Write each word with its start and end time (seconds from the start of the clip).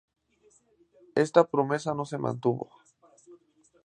Esta 1.13 1.47
promesa 1.47 1.93
no 1.93 2.05
se 2.05 2.17
mantuvo. 2.17 2.71